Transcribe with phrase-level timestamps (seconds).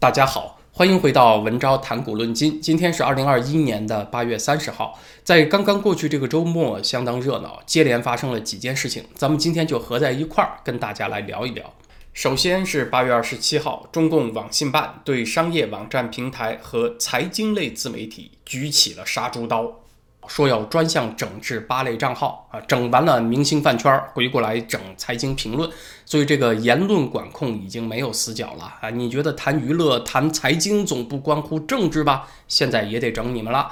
[0.00, 2.58] 大家好，欢迎回到文昭谈股论金。
[2.58, 11.74] 今天是二零二一年的八月三十号，在刚刚过去这个周末相当热闹，接连发生了几件事情，咱们今天就合在一块儿跟大家来聊一聊。
[12.14, 19.80] 首先是八月二十七号，中共网信办对商业网站平台和财经类自媒体举起了杀猪刀。
[20.28, 25.68] 说要专项整治八类账号啊，整完了明星饭圈，回过来整财经评论，
[26.04, 28.90] 所以这个言论管控已经没有死角了啊！
[28.90, 32.28] 你觉得谈娱乐、谈财经总不关乎政治吧？
[32.46, 33.70] 现在也得整你们了。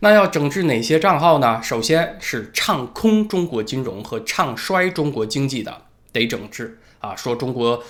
[0.00, 1.62] 那要整治哪些账号呢？
[1.62, 5.82] 首先是唱空中国金融和唱衰中国经济的，
[6.12, 7.14] 得整治啊！
[7.14, 7.82] 说中国。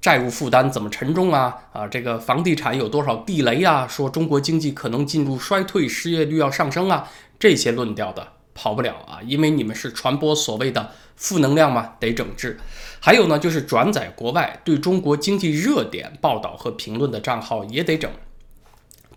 [0.00, 1.54] 债务负担怎么沉重啊？
[1.72, 3.86] 啊，这个房地产有多少地雷啊？
[3.86, 7.06] 说中国经济可能进入衰退，失业率要上升啊？
[7.38, 12.58] 这些论调的跑不了啊，因为你们是传播所谓的负能量嘛，得整治。
[12.98, 18.10] 还有呢，就是转载国外对中国经济热点报道和评论的账号也得整，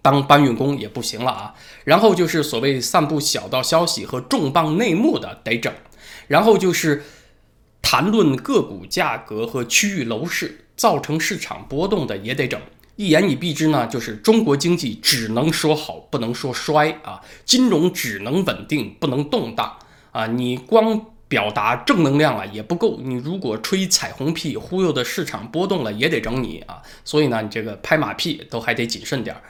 [0.02, 1.54] 当搬运工也不行了啊。
[1.86, 5.74] 然后就是所谓散布小道消息和重磅内幕的得整，
[6.28, 7.04] 然后就是
[7.82, 10.63] 谈论个股价格和区域楼市。
[10.76, 12.60] 造成市场波动的也得整，
[12.96, 19.78] 一言以蔽之呢，就是中国经济只能说好，不能说衰啊；金融只能稳定，不能动荡
[20.12, 20.28] 啊。
[20.28, 26.82] 你光表达正能量啊也不够，你如果吹彩虹屁忽悠的市场波动了，也得整你啊。
[27.04, 29.42] 所以呢，你这个拍马屁都还得谨慎点儿。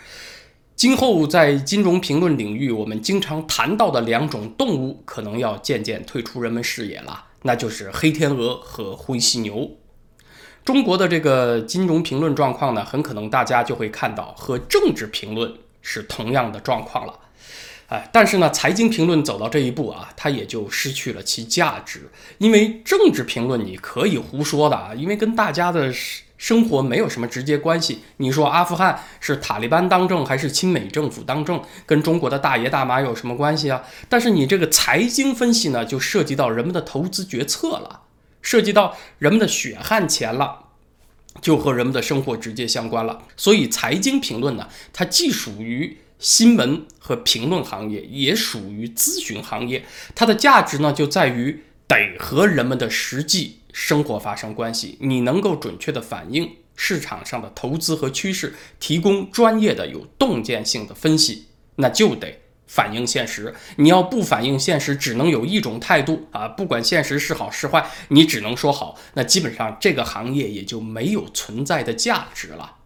[0.76, 9.70] 今后在金融评论领域，我们经常谈到的两种动物，可能要渐渐退出人们视野了，那就是黑天鹅和灰犀牛。
[10.66, 17.14] 中国的这个金融评论状况呢，很可能大家就会看到和政治评论是同样的状况了，
[17.89, 25.94] 哎，但是呢，财经评论走到这一步啊，它也就失去了其价值，因为政治评论你可以胡说的啊，因为跟大家的
[26.38, 28.00] 生活没有什么直接关系。
[28.17, 33.83] 你说阿富汗是塔利班当政还是亲美政府当政，跟中国的大爷大妈有什么关系啊？
[34.08, 38.02] 但是你这个财经分析呢，就涉及到人们的投资决策了。
[38.43, 40.65] 涉及到人们的血汗钱了，
[41.42, 43.23] 就和人们的生活直接相关了。
[43.36, 49.83] 所以，财经评论呢，它既属于新闻和评论行业，也属于咨询行业。
[50.14, 54.98] 它的价值呢，就在于得和人们的实际生活发生关系。
[55.02, 62.42] 你能够准确的反映市场上的投资和趋势，提供专业的、有洞见性的分析，那就得。
[62.73, 66.48] 反映现实，你要不反映现实，只能有一种态度啊！
[66.48, 72.78] 不管现实是好是坏，你只能说好，那基本上这个行业也就没有存在的价值了。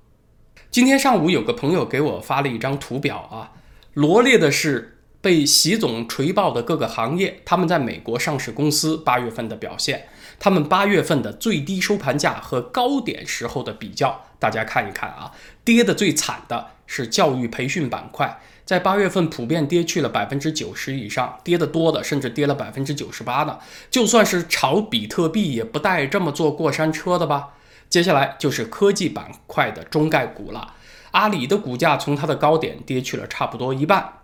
[0.70, 3.54] 今天上午有个朋友给我发了一张图表啊，
[3.94, 15.32] 罗列的是被习总锤爆的各个行业，他们在美国上市公司八月份的表现，他们八月份的最低收盘价和高点时候的比较，大家看一看啊，
[15.64, 18.42] 跌的最惨的是教育培训板块。
[18.68, 23.58] 在八月份普遍跌去了百分之九十以上，跌得多的甚至跌了百分之九十八的，
[23.90, 27.54] 就算是炒比特币也不带这么坐过山车的吧。
[27.88, 30.74] 接下来就是科技板块的中概股了，
[31.12, 34.16] 阿里的股价从它的高点跌去了差不多一半，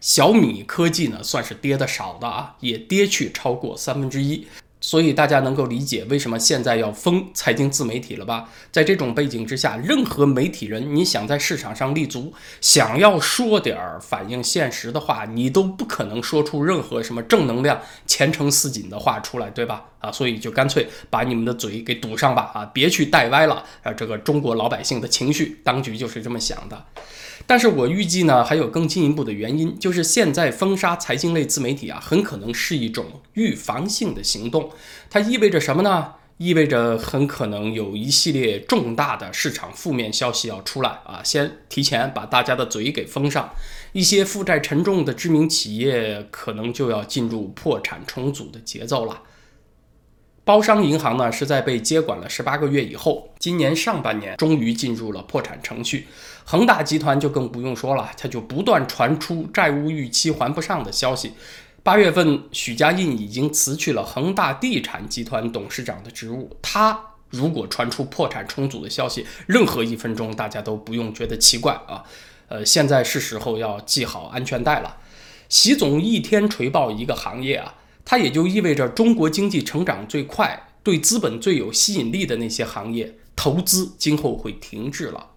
[0.00, 4.48] 小米科技呢算是跌的少的啊，也跌去超过三分之一。
[4.80, 8.48] 所以大家能够理解为什么现在要封财经自媒体了吧？
[8.72, 19.84] 在这种背景之下，任何媒体人，你想在市场上立足，想要说点儿反映现实的话，你都不可能说出任何什么正能量、前程似锦的话出来，对吧？
[20.00, 22.50] 啊，所以就干脆把你们的嘴给堵上吧！
[22.54, 23.92] 啊，别去带歪了啊！
[23.92, 26.86] 这个中国老百姓的情绪，当局就是这么想的。
[27.50, 34.70] 但是我预计呢，还有更进一步的原因，就是现在封杀财经类自媒体啊，很可能是一种预防性的行动。
[35.10, 36.12] 它意味着什么呢？
[36.36, 43.50] 意味着很可能有一系列重大的市场负面消息要出来啊，先提前把大家的嘴给封上。
[43.90, 49.22] 一些负债沉重的知名企业可能就要进入破产重组的节奏了。
[50.44, 56.06] 包商银行呢，是在被接管了十八个月以后，今年上半年终于进入了破产程序。
[56.44, 61.32] 恒大集团就更不用说了，它就不断传出债务逾期还不上的消息。
[61.82, 66.56] 八月份，许家印已经辞去了恒大地产集团董事长的职务。
[66.60, 66.98] 他
[67.30, 72.04] 如果传出破产重组的消息，任何一分钟大家都不用觉得奇怪啊。
[72.48, 74.96] 呃，现在是时候要系好安全带了。
[75.48, 77.74] 习总一天锤爆一个行业啊！
[78.04, 85.29] 它也就意味着中国经济成长最快、对资本最有吸引力的那些行业投资今后会停滞了。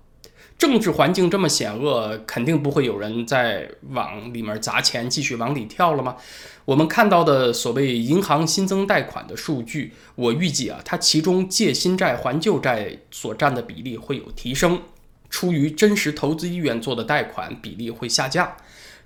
[0.63, 6.15] 政治环境这么险恶，肯定不会有人再往里面砸钱，继续往里跳了吗？
[6.63, 14.81] 我们看到的所谓银行新增贷款的数据，我预计啊，它其中借新债还旧债所占的比例会有提升，
[15.29, 18.55] 出于真实投资意愿做的贷款比例会下降。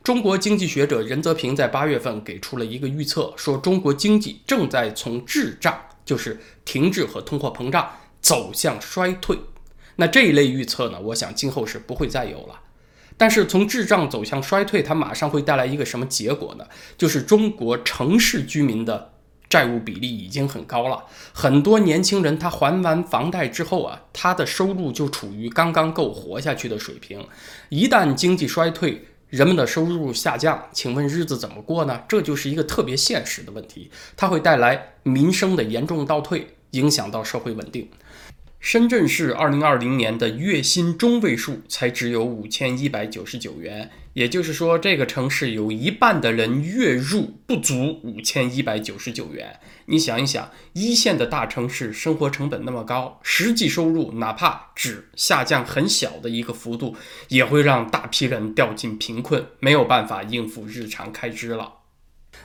[0.03, 5.75] 中国经济学者任泽平在八月份给出了一个预测，说中国经济正在从滞胀，
[6.05, 7.89] 就是停滞和通货膨胀，
[8.21, 9.35] 走向衰退。
[9.97, 12.61] 那这一类预测呢，我想今后是不会再有了。
[13.17, 16.65] 但是从滞胀走向衰退，它马上会带来一个什么结果呢？
[16.97, 19.13] 就是中国城市居民的
[19.49, 27.25] 债务比例已经很高了，很多年轻人他还完房贷之后啊，他的收入就处于刚刚够活下去的水平。
[27.69, 32.03] 一旦经济衰退，人们的收入下降，请问日子怎么过呢？
[32.07, 37.89] 这就是一个特别现实的问题，它会带来民生的严重倒退，影响到社会稳定。
[38.59, 49.59] 深圳市二零二零年的月薪中位数才只有五千一百九十九元，也就是说，这个城市有一半的人月入不足五千一百九十九元。
[49.85, 56.95] 你想一想，一线的大城市生活成本那么高，实际收入哪怕只下降很小的一个幅度，
[57.29, 61.73] 也会让大批人掉进贫困，没有办法应付日常开支了。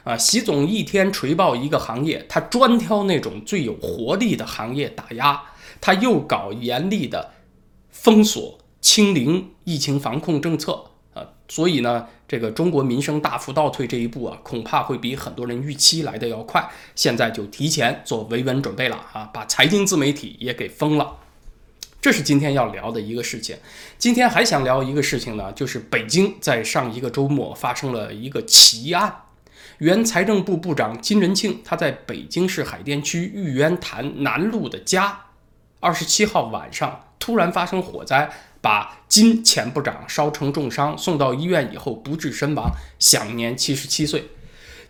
[0.05, 5.43] 啊，习总一天锤爆一个行业，他专挑那种最有活力的行业打压。
[5.83, 7.33] 他又搞严厉的
[7.91, 16.71] 封锁、清零、疫情防控政策啊，所以呢，这个中国民生大幅倒退这一步啊，恐怕会比很多人预期来的要快。
[16.95, 21.19] 现在就提前做维稳准备了啊，把财经自媒体也给封了。
[22.01, 23.57] 这是今天要聊的一个事情。
[23.99, 29.25] 今天还想聊一个事情呢，就是北京在上一个周末发生了一个奇案。
[29.79, 35.27] 原财政部部长金仁庆他在北京市海淀区玉渊潭南路的家。
[35.83, 38.31] 二十七号晚上突然发生火灾，
[38.61, 42.71] 把金前部长烧成重伤，送到医院以后不治身亡，
[43.01, 44.29] 享年七十七岁。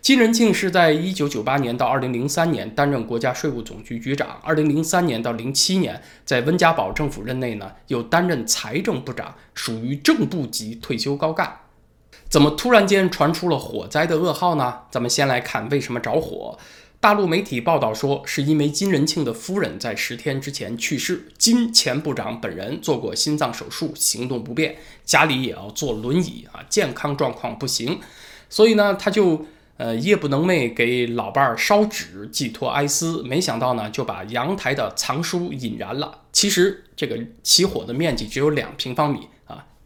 [0.01, 11.61] 金仁庆是在一九九八年到二零零三年担任国家税务总局局长，二零零三年到零七年在温家宝政府任内呢又担任财政部长，属于正部级退休高干。
[12.29, 14.81] 怎么突然间传出了火灾的噩耗呢？
[14.91, 16.59] 咱们先来看为什么着火。
[17.03, 27.99] 大陆媒体报道说，是因为金仁庆的夫人在十天之前去世，金前部长本人做过心脏手术，行动不便，家里也要坐轮椅啊，健康状况不行，
[28.49, 29.45] 所以呢，他就
[29.75, 36.21] 呃夜不能寐给老伴儿烧纸寄托哀思，没想到呢就把阳台的藏书引燃了。
[36.31, 39.27] 其实这个起火的面积只有两平方米，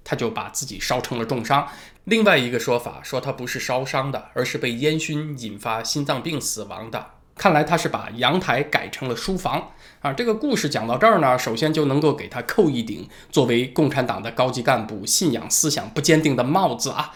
[0.07, 1.67] 他就把自己烧成了重伤。
[2.05, 7.07] 另外一个说法说他不是烧伤的，而是被烟熏引发心脏病死亡的。
[7.35, 10.13] 看来他是把阳台改成了书房啊。
[10.13, 17.11] 这个故事讲到这儿呢，首先就能够给他扣一顶作为共产党的高级干部信仰思想不坚定的帽子啊。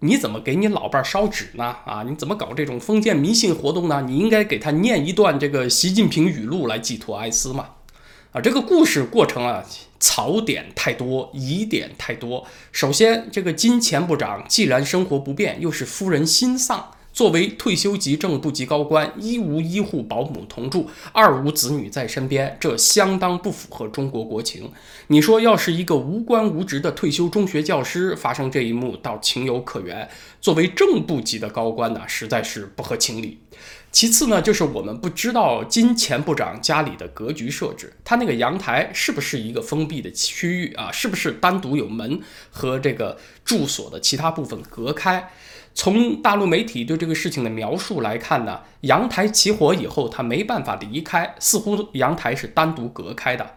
[0.00, 1.78] 你怎么给你老伴烧纸呢？
[1.86, 4.02] 啊，你怎么搞这种封建迷信活动呢？
[4.06, 7.70] 你应该给他念一段这个习近平语录来寄托哀思嘛。
[8.36, 9.64] 啊，这个故事过程啊。
[9.98, 12.46] 槽点太多，疑点太多。
[12.70, 24.70] 首先，这个金钱部长既然生活不便，又是夫人心丧，作为退休级正部级高官，一无医护保姆同住，二无子女在身边，这相当不符合中国国情。
[25.06, 30.06] 你说，要是一个无官无职的退休中学教师发生这一幕，倒情有可原；
[30.42, 33.38] 作为正部级的高官呢，实在是不合情理。
[33.96, 40.92] 其次呢，就是我们不知道金钱部长家里的格局设置，他那个阳台是不是一个封闭的区域啊？
[40.92, 45.30] 是不是单独有门和这个住所的其他部分隔开？
[45.72, 53.50] 从大陆媒体对这个事情的描述来看呢，阳台起火以后，他没办法离开，似乎阳台是单独隔开的。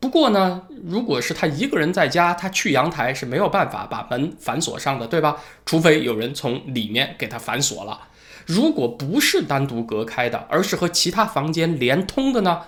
[0.00, 5.36] 不过呢，如果是他一个人在家，他去阳台是没有办法把门反锁上的，对吧？
[5.64, 8.08] 除非有人从里面给他反锁了。
[8.46, 12.62] 如果不是单独隔开的，而是和其他房间连通的呢？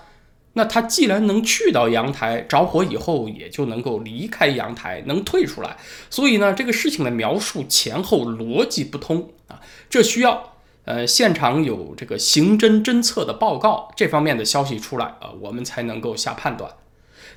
[0.55, 5.77] 那他既然能去到阳台，着火以后也就能够离开阳台，能退出来。
[6.11, 10.55] 所以呢，这个事情的描述前后逻辑不通啊，这需要
[10.85, 16.73] 呃现场有这个刑侦侦测的报告这方面的消息出来啊，我们才能够下判断。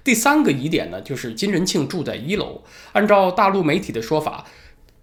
[0.03, 4.45] 第三个疑点呢，就是金仁庆住在一楼，按照大陆媒体的说法，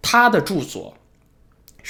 [0.02, 0.94] 他的住所。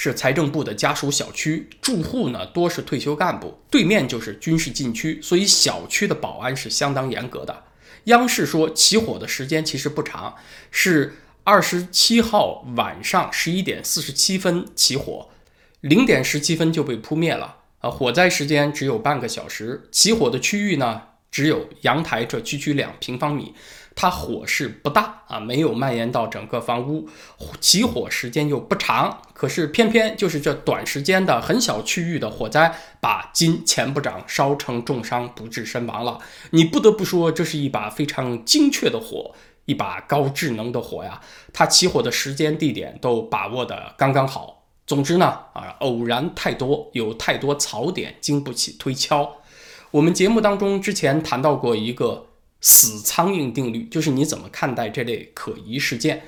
[0.01, 7.65] 是财政部的家属小区，住户呢多是退休干部，对面就是军事禁区，所以小区的保安是相当严格的。
[8.05, 10.37] 央视说起火的时间其实不长，
[10.71, 15.31] 是二十七号晚上十一点四十七分起火，
[15.81, 17.57] 零点十七分就被扑灭了。
[17.81, 19.89] 啊，火灾时间只有半个小时。
[19.91, 21.03] 起火的区域呢
[21.33, 23.53] 只有阳台这区区两平方米，
[24.01, 27.09] 它火势不大啊，没有蔓延到整个房屋，
[27.61, 29.23] 起火时间又不长。
[29.35, 36.21] 可是偏偏就是这短时间的很小区域的火灾，把金前部长烧成重伤，不治身亡了。
[36.51, 41.21] 你不得不说，这是一把非常精确的火，一把高智能的火呀。
[41.53, 44.63] 它起火的时间、地点都把握的刚刚好。
[44.87, 49.39] 总之呢，啊，偶然太多，有太多槽点经不起推敲。
[49.91, 52.28] 我们节目当中之前谈到过一个
[52.61, 56.23] 死苍蝇定律，就是你怎么看待这类可疑事件。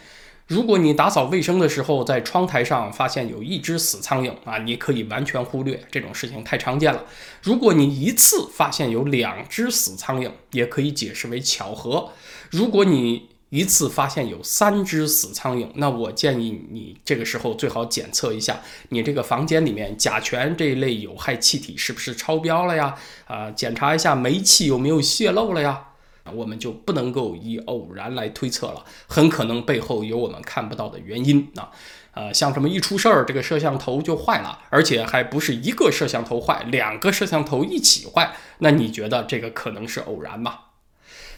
[0.47, 7.05] 如果你打扫卫生的时候，在窗台上发现有一只死苍蝇啊，你可以完全忽略这种事情太常见了。
[7.41, 12.11] 如果你一次发现有两只死苍蝇，也可以解释为巧合。
[12.51, 22.97] 如果你一次发现有三只死苍蝇，那我建议你这个时候最好检测一下你这个房间里面甲醛这一类有害气体是不是超标了呀？
[23.27, 25.90] 啊，检查一下煤气有没有泄漏了呀？
[26.35, 31.71] 我们就不能够以偶然来推测了，很可能背后有我们看不到的原因啊，
[32.13, 40.59] 呃，像什么一出事儿，这个摄像头就坏了，而且还不是一个摄像头坏，两个摄像头一起坏，那你觉得这个可能是偶然吗？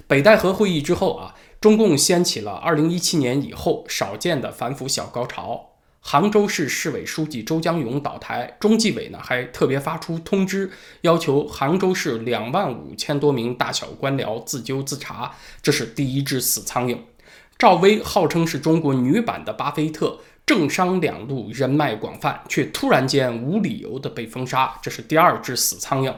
[0.06, 5.71] 北戴河会议之后啊，中共掀起了2017年以后少见的反腐小高潮。
[6.04, 10.68] 杭州市市委书记周江勇倒台，中纪委呢还特别发出通知，
[11.02, 15.32] 要求杭州市两万五千多名大小官僚自纠自查。
[15.62, 16.98] 这是第一只死苍蝇。
[17.56, 26.12] 赵薇号称是中国女版的巴菲特，政商两路人脉广泛，却突然间无理由的被封杀，这是第二只死苍蝇。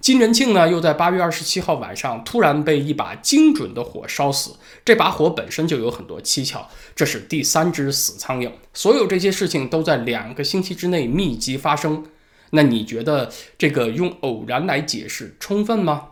[0.00, 4.56] 金仁庆呢，又在八月二十七号晚上突然被一把精准的火烧死。
[4.82, 6.66] 这把火本身就有很多蹊跷，
[6.96, 8.50] 这是第三只死苍蝇。
[8.72, 12.04] 所有这些事情都在两个星期之内密集发生。
[12.52, 16.08] 那你觉得这个用偶然来解释充分吗？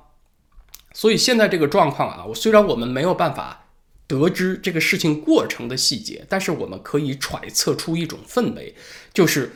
[0.93, 3.69] 所以现在这个状况啊，我虽然我们没有办法
[4.07, 8.75] 得知这个事情过程的细节，但是我们可以揣测出一种氛围，
[9.15, 9.53] 就是。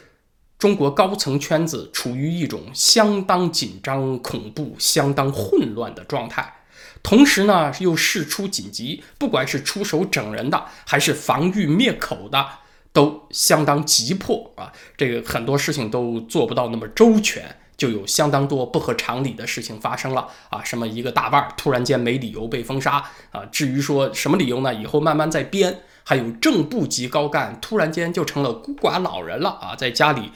[0.63, 6.55] 中国高层圈子处于一种相当紧张、恐怖、相当混乱的状态，
[7.03, 12.47] 同时呢又事出紧急，不管是出手整人的，还是防御灭口的，
[12.93, 14.73] 都相当急迫啊！
[14.97, 20.63] 这个很多事情都做不到那么周全，就有相当多不合常理的事情发生了啊！
[20.63, 23.45] 什么一个大腕突然间没理由被封杀啊？
[23.47, 24.73] 至于说什么理由呢？
[24.73, 25.81] 以后慢慢再编。
[26.05, 30.31] 还有正部级高干突然间就成了孤寡老人了啊，在家里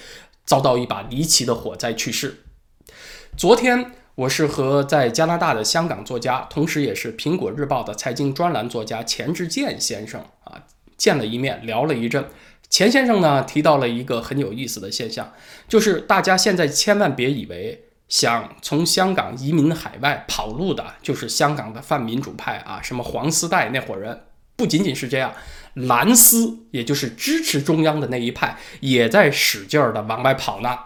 [0.45, 2.45] 遭到一把离奇的火灾去世。
[3.37, 10.63] 昨天我是和在加拿大的香港作家，同时也是《苹果日报》的财经专栏作家钱志健先生啊
[10.97, 12.25] 见了一面，聊了一阵。
[12.71, 15.33] 钱先生呢提到了一个很有意思的现象，
[15.69, 24.23] 就是大家现在千万别以为想从香港移民海外跑路的就是香港的泛民主派啊，什么黄丝带那伙人。
[24.57, 25.35] 不仅仅是这样，
[25.75, 30.79] 蓝丝也就是支持中央的那一派，也在使劲儿的往外跑呢，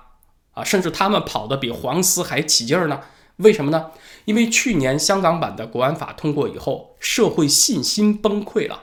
[0.52, 3.00] 啊，甚至他们跑的比黄丝还起劲儿呢。
[3.36, 3.92] 为什么呢？
[4.26, 8.82] 因为去年香港版的国安法通过以后，社会信心崩溃了。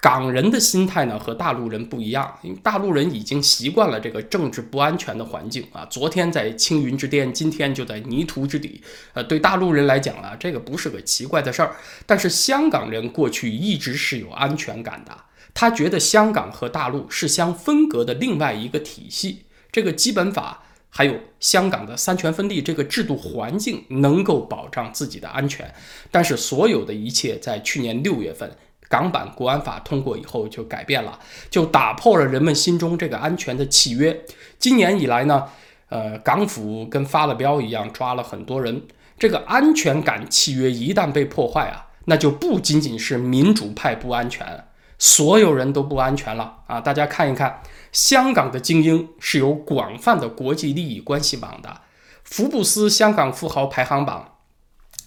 [0.00, 5.84] 港人的心态呢和大陆人不一样，因为大陆人已经习惯了这个政治不安全的环境啊。
[5.90, 8.80] 昨天在青云之巅，今天就在泥土之底。
[9.14, 11.74] 呃，对大陆人来讲啊，这个不是个奇怪的事儿。
[12.06, 15.12] 但是香港人过去一直是有安全感的，
[15.52, 19.46] 他觉得香港和大陆是相分隔的另外一个体系。
[19.72, 25.74] 这个基本法还有香港的三权分立这个制度环境能够保障自己的安全。
[26.12, 28.56] 但是所有的一切在去年六月份。
[28.88, 31.18] 港版国安法通过以后就改变了，
[31.50, 34.24] 就打破了人们心中这个安全的契约。
[34.58, 35.44] 今年以来呢，
[35.90, 38.82] 呃，港府跟发了飙一样抓了很多人。
[39.18, 44.64] 这个安全感契约一旦被破坏啊，那就不仅仅是民主派不安全，
[44.96, 46.80] 所有人都不安全了啊！
[46.80, 51.80] 大家看一看，香港的精英是有广泛的国际利益关系网的。
[52.22, 54.36] 福布斯香港富豪排行榜，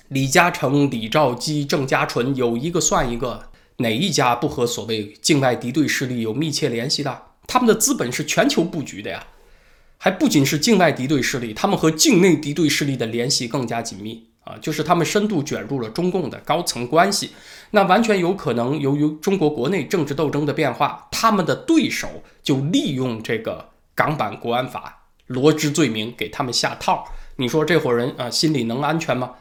[0.10, 3.51] 李嘉诚、李兆基、郑家纯有一个算一个。
[3.82, 7.24] 哪一家不和所谓境外敌对势力有密切联系的？
[7.48, 9.28] 他们的资本是全球布局的呀，
[9.98, 14.56] 还不仅是境外敌对势力，他们和境内敌对势力的联系更加紧密啊！
[14.62, 17.32] 就是他们深度卷入了中共的高层关系，
[17.72, 27.06] 那完全有可能由于中国国内政治斗争的变化，他们的对手就利用这个港版国安法罗织罪名给他们下套。
[27.36, 29.32] 你说这伙人啊，心里能安全吗？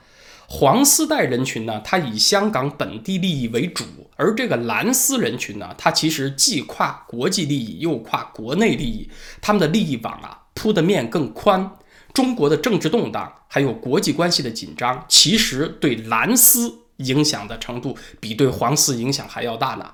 [0.52, 3.84] 黄丝带人群呢，他以香港本地利益为主，
[4.16, 9.08] 而这个蓝丝人群呢，他其实既跨国际利益又跨国内利益，
[9.40, 11.78] 他们的利益网啊铺的面更宽。
[12.12, 19.88] 中国的政治动荡，还有国际关系的紧张，其实对蓝丝影响的程度比对黄丝影响还要大呢。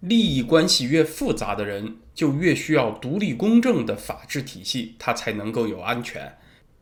[0.00, 6.38] 利益关系越复杂的人，就越需要独立公正的法治体系，它才能够有安全。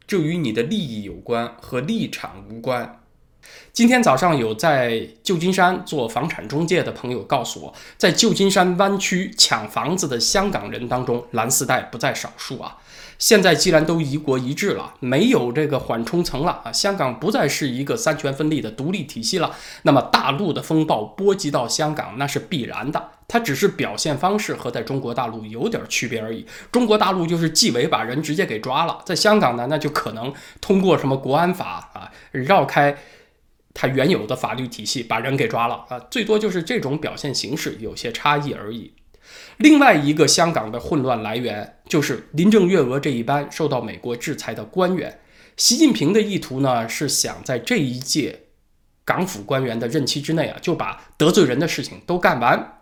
[0.06, 2.99] 这与你的利益有关，和立场无关。
[3.72, 12.76] 今天早上有在旧金山做房产中介的朋友告诉我，在旧金山湾区抢房子的香港人当中，蓝丝带不在少数啊。
[13.18, 26.46] 现在既然都一国一制了，没有这个缓冲层了啊，香港不再是一个三权分立的独立体系了，那么大陆的风暴波及到香港那是必然的，它只是表现方式和在中国大陆有点区别而已。
[26.72, 30.32] 中国大陆就是纪委把人直接给抓了，在香港呢，那就可能
[30.62, 32.96] 通过什么国安法啊，绕开
[33.72, 38.92] 它原有的法律体系把人给抓了啊，最多就是这种表现形式有些差异而已。
[39.58, 45.20] 另外一个香港的混乱来源，就是林郑月娥这一班受到美国制裁的官员。
[45.56, 48.46] 习近平的意图呢，是想在这一届
[49.04, 52.78] 港府官员的任期之内啊，就把得罪人的事情都干完。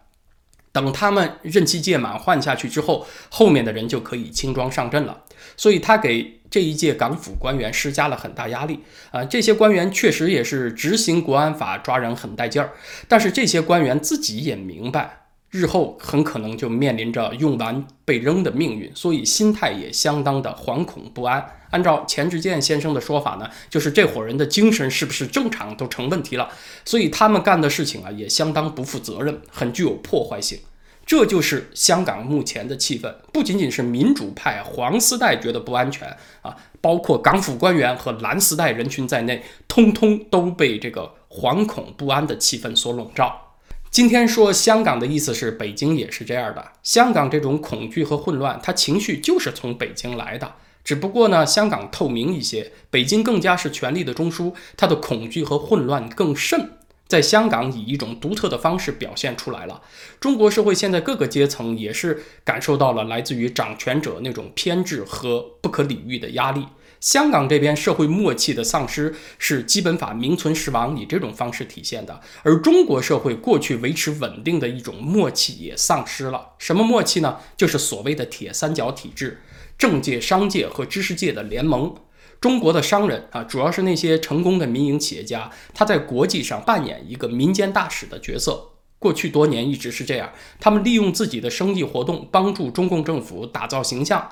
[0.70, 5.24] 等他们任期届满换下去之后，后面的人就可以轻装上阵了。
[5.56, 8.80] 所以他给这一届港府官员施加了很大压力
[9.10, 9.24] 啊。
[9.24, 12.72] 这些官员确实也是执行国安法抓人很带劲儿，
[13.06, 15.24] 但是这些官员自己也明白。
[15.50, 21.42] 日后很可能就面临着用完被扔的命运，所以心态也相当的惶恐不安。
[21.70, 26.50] 按照钱志健先生的说法呢，就是这伙人的精神是不是正常都成问题了，
[26.84, 30.58] 所以他们干的事情啊也相当不负责任，很具有破坏性。
[31.08, 36.06] 这就是香港目前的气氛，不仅仅是民主派黄丝带觉得不安全
[36.42, 43.54] 啊，包括港府官员和蓝丝带人群在内，通通都被这个惶恐不安的气氛所笼罩。
[43.90, 46.72] 今天说香港的意思是，北京也是这样的。
[46.82, 50.56] 香港这种恐惧和混乱，它情绪就是从北京来的。
[50.84, 56.72] 只不过呢，香港透明一些，北京更加是权力的中枢，它的恐惧和混乱更甚。
[57.08, 59.80] 在香港以一种独特的方式表现出来了。
[60.20, 66.64] 中国社会现在各个阶层也是感受到了来自于掌权者那种偏执和不可理喻的压力。
[67.00, 76.54] 香港这边社会默契的丧失是基本法名存实亡以这种方式体现的，而中国社会过去维持稳定的一种默契也丧失了。
[76.58, 77.36] 什么默契呢？
[77.56, 79.40] 就是所谓的铁三角体制：
[79.78, 81.94] 政界、商界和知识界的联盟。
[82.40, 88.72] 中国的商人啊，主要是那些成功的民营企业家，他在国际上扮演一个民间大使的角色。
[89.00, 94.28] 过去多年一直是这样，他们利用自己的生意活动帮助中共政府打造形象。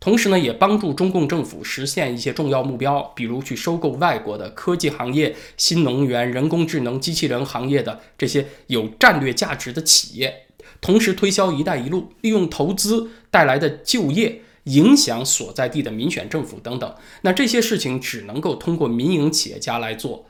[0.00, 10.46] 同时呢，也帮助中共政府实现一些重要目标，比如去收购外国的科技行业、新能源、人工智能、机器人行业的这些有战略价值的企业，
[10.80, 16.94] 同时推销“一带一路”，利用投资带来的就业，影响所在地的民选政府等等。
[17.22, 20.26] 那这些事情只能够通过民营企业家来做，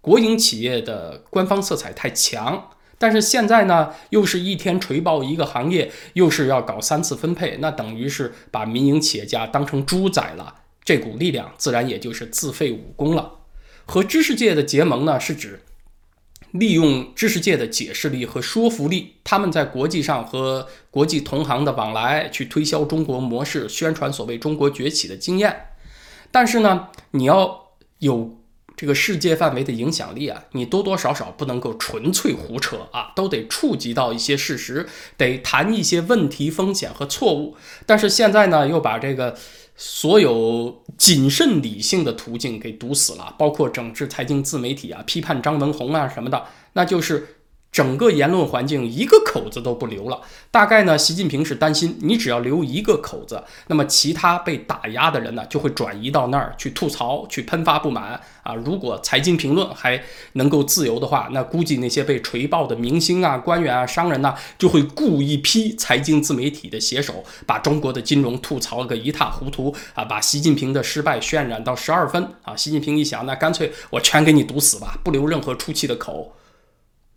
[0.00, 2.70] 国营企业的官方色彩太强。
[2.98, 10.56] 但是现在呢，又是一天锤爆一个行业，又是要搞三次分配，那等于是把民营企业家当成猪宰了。
[10.84, 13.38] 这股力量自然也就是自废武功了。
[13.86, 15.62] 和知识界的结盟呢，是指
[16.52, 25.68] 利用知识界的解释力和说服力，他们在国际上和国际同行的往来，去推销中国模式，宣传所谓中国崛起的经验。
[26.30, 28.39] 但是呢，你要有。
[28.80, 34.88] 这个世界范围的影响力啊，你多多少少不能够纯粹胡扯啊，都得触及到一些事实，
[35.18, 37.54] 得谈一些问题、风险和错误。
[37.84, 39.36] 但是现在呢，又把这个
[39.76, 47.36] 所有谨慎理性的途径给堵死了，包括整治财经自媒体啊，批判张文宏啊什么的，那就是。
[47.72, 58.54] 整个言论环境一个口子都不留了，大概呢，习近平是担心你只要留一个口子，那么其他被打压的人呢就会转移到那儿去吐槽、去喷发不满啊。
[58.54, 60.02] 如果财经评论还
[60.32, 72.56] 能够自由的话，那估计那些被锤爆的明星啊、官员啊、商人呢，就会雇一批财经自媒体的写手，把中国的金融吐槽个一塌糊涂啊，把习近平的失败渲染到十二分啊。
[72.56, 76.34] 习近平一想，那干脆我全给你堵死吧，不留任何出气的口。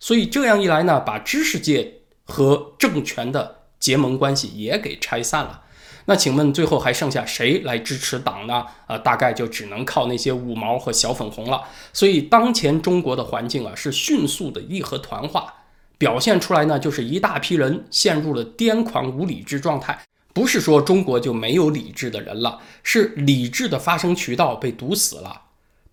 [0.04, 5.62] 所以这样一来呢，把知识界和政权的结盟关系也给拆散了。
[6.04, 8.66] 那请问最后还剩下谁来支持党呢？
[8.88, 11.64] 呃，大概就只能靠那些五毛和小粉红了。
[11.94, 15.54] 所以当前中国的环境啊，是迅速的义和团化，
[15.98, 19.98] 表现出来呢，就是一大批人陷入了癫狂无理智状态。
[20.34, 25.44] 不是说中国就没有理智的人了，是理智的发声渠道被堵死了。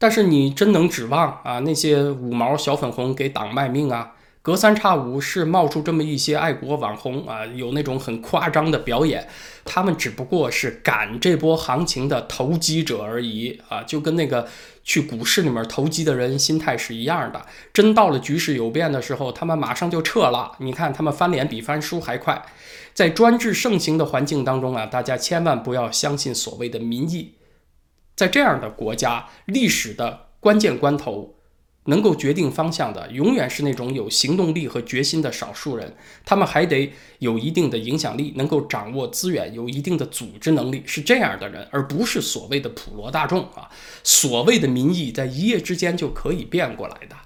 [0.01, 4.15] 但是你真能指望啊那些五毛小粉红给党卖命啊？
[4.43, 9.29] 隔三差五是冒出这么一些爱国网红啊，有那种很夸张的表演，
[9.67, 14.49] 他们只不过是赶这波行情的投机者而已啊，就跟那个
[14.83, 17.45] 去股市里面投机的人心态是一样的。
[17.75, 20.53] 真到了局势有变的时候，他们马上就撤了。
[20.61, 22.43] 你看他们翻脸比翻书还快。
[22.95, 27.35] 在专制盛行的环境当中啊，大家千万不要相信所谓的民意。
[28.16, 31.37] 在这样的国家，历史的关键关头。
[31.87, 35.96] 能够决定方向的，永远是那种有行动力和决心的少数人。
[36.27, 43.70] 他们还得有一定的影响力，能够掌握资源，有一定的组织能力，是这样的人，而不是所谓的普罗大众啊。
[44.05, 47.16] 所谓的民意，在一夜之间就可以变过来的。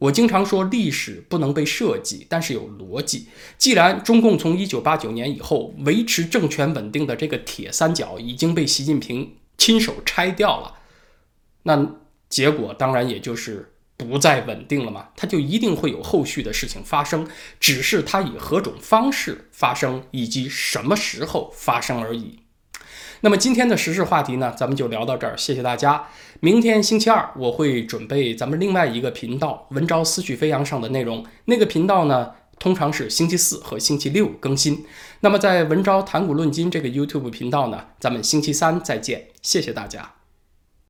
[0.00, 3.28] 我经常说，历史不能被设计，但是有逻辑。
[3.56, 10.78] 既然中共从一九八九年以后维持政权稳定的这个铁三角已经被习近平亲手拆掉了，
[11.64, 11.86] 那
[12.30, 13.74] 结果当然也就是。
[13.98, 17.26] 不再稳定了嘛，它就一定会有后续的事情发生，
[17.58, 22.38] 只是它以何种方式发生以及什么时候发生而已。
[23.22, 26.06] 那么今天的时事话题呢，咱们就聊到这儿，谢谢大家。
[26.38, 34.84] 明天星期二我会准备咱们另外一个频道“文昭思绪飞扬”上的内容，那个频道呢通常是星期四和星期六更新。
[35.20, 40.17] 那么在“文昭谈股论金”这个 YouTube 频道呢，咱们星期三再见，谢谢大家。